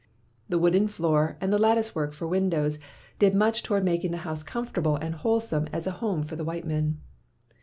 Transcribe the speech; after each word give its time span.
The 0.49 0.57
wooden 0.57 0.87
floor 0.87 1.37
and 1.39 1.53
the 1.53 1.59
lattice 1.59 1.93
work 1.93 2.11
for 2.13 2.27
windows 2.27 2.79
did 3.19 3.35
much 3.35 3.61
toward 3.61 3.83
making 3.83 4.09
the 4.09 4.17
house 4.25 4.41
comfortable 4.41 4.95
and 4.95 5.13
wholesome 5.13 5.67
as 5.71 5.85
a 5.85 5.91
home 6.01 6.23
for 6.23 6.35
the 6.35 6.43
white 6.43 6.65
men. 6.65 6.99